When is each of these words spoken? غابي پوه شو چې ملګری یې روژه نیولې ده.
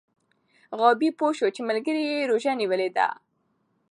غابي 0.79 1.09
پوه 1.17 1.31
شو 1.37 1.47
چې 1.55 1.61
ملګری 1.69 2.01
یې 2.11 2.27
روژه 2.31 2.51
نیولې 2.61 2.89
ده. 2.97 3.07